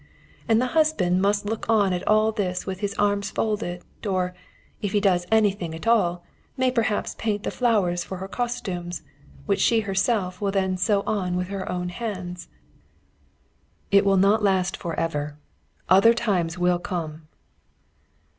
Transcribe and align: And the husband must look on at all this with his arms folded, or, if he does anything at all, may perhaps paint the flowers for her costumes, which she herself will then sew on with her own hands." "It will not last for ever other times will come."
And 0.47 0.59
the 0.59 0.65
husband 0.73 1.21
must 1.21 1.45
look 1.45 1.69
on 1.69 1.93
at 1.93 2.07
all 2.07 2.31
this 2.31 2.65
with 2.65 2.79
his 2.79 2.95
arms 2.95 3.29
folded, 3.29 3.83
or, 4.03 4.33
if 4.81 4.93
he 4.93 4.99
does 4.99 5.27
anything 5.31 5.75
at 5.75 5.85
all, 5.85 6.23
may 6.57 6.71
perhaps 6.71 7.13
paint 7.19 7.43
the 7.43 7.51
flowers 7.51 8.03
for 8.03 8.17
her 8.17 8.27
costumes, 8.27 9.03
which 9.45 9.59
she 9.61 9.81
herself 9.81 10.41
will 10.41 10.49
then 10.49 10.75
sew 10.75 11.03
on 11.05 11.35
with 11.35 11.49
her 11.49 11.71
own 11.71 11.89
hands." 11.89 12.47
"It 13.91 14.03
will 14.03 14.17
not 14.17 14.41
last 14.41 14.75
for 14.75 14.95
ever 14.99 15.37
other 15.87 16.15
times 16.15 16.57
will 16.57 16.79
come." 16.79 17.27